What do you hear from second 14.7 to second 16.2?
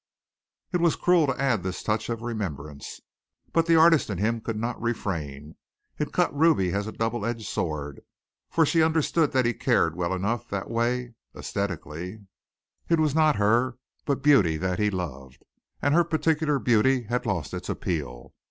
he loved, and her